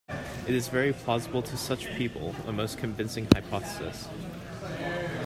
It 0.47 0.55
is 0.55 0.67
very 0.67 0.93
plausible 0.93 1.43
to 1.43 1.55
such 1.55 1.85
people, 1.95 2.33
a 2.47 2.51
most 2.51 2.79
convincing 2.79 3.27
hypothesis. 3.35 4.07